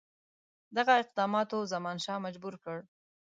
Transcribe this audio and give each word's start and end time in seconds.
دغه 0.77 0.93
اقداماتو 1.03 1.57
زمانشاه 1.73 2.19
مجبور 2.25 2.53
کړ. 2.63 2.77